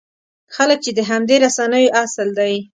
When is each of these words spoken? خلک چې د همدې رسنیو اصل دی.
خلک 0.55 0.79
چې 0.85 0.91
د 0.97 0.99
همدې 1.09 1.35
رسنیو 1.43 1.93
اصل 2.03 2.27
دی. 2.39 2.53